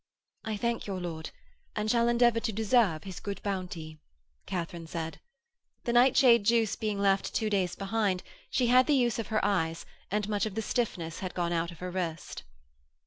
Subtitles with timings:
[0.45, 1.29] 'I thank your lord,
[1.75, 3.99] and shall endeavour to deserve his good bounty,'
[4.47, 5.19] Katharine said.
[5.83, 9.85] The nightshade juice being left two days behind she had the use of her eyes
[10.09, 12.41] and much of the stiffness had gone out of her wrist.